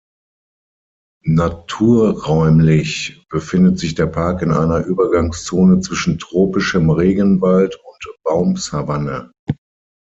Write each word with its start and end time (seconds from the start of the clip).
Naturräumlich 1.27 3.23
befindet 3.29 3.77
sich 3.77 3.93
der 3.93 4.07
Park 4.07 4.41
in 4.41 4.51
einer 4.51 4.83
Übergangszone 4.83 5.79
zwischen 5.81 6.17
tropischem 6.17 6.89
Regenwald 6.89 7.75
und 7.75 8.15
Baumsavanne. 8.23 9.31